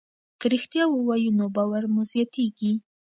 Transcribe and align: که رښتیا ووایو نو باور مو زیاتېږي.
که 0.39 0.45
رښتیا 0.53 0.83
ووایو 0.89 1.35
نو 1.39 1.45
باور 1.55 1.83
مو 1.93 2.01
زیاتېږي. 2.11 2.71